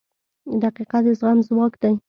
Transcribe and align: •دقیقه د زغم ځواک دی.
•دقیقه 0.63 0.99
د 1.05 1.07
زغم 1.19 1.37
ځواک 1.47 1.73
دی. 1.81 1.93